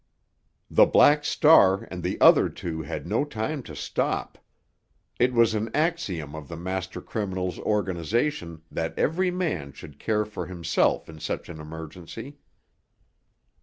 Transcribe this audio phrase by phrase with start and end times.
[0.71, 4.39] The Black Star and the other two had no time to stop.
[5.19, 10.47] It was an axiom of the master criminal's organization that every man should care for
[10.47, 12.39] himself in such an emergency.